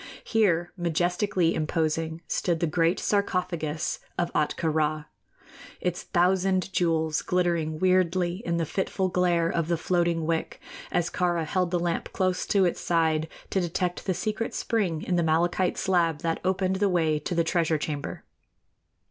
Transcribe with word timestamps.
Here, 0.23 0.73
majestically 0.75 1.53
imposing, 1.53 2.21
stood 2.27 2.59
the 2.59 2.65
great 2.65 2.99
sarcophagus 2.99 3.99
of 4.17 4.33
Ahtka 4.33 4.73
Rā, 4.73 5.05
its 5.79 6.01
thousand 6.01 6.73
jewels 6.73 7.21
glittering 7.21 7.77
wierdly 7.77 8.41
in 8.43 8.57
the 8.57 8.65
fitful 8.65 9.09
glare 9.09 9.47
of 9.47 9.67
the 9.67 9.77
floating 9.77 10.25
wick, 10.25 10.59
as 10.91 11.11
Kāra 11.11 11.45
held 11.45 11.69
the 11.69 11.77
lamp 11.77 12.11
close 12.13 12.47
to 12.47 12.65
its 12.65 12.81
side 12.81 13.27
to 13.51 13.61
detect 13.61 14.07
the 14.07 14.15
secret 14.15 14.55
spring 14.55 15.03
in 15.03 15.17
the 15.17 15.23
malachite 15.23 15.77
slab 15.77 16.21
that 16.21 16.39
opened 16.43 16.77
the 16.77 16.89
way 16.89 17.19
to 17.19 17.35
the 17.35 17.43
treasure 17.43 17.77
chamber. 17.77 18.23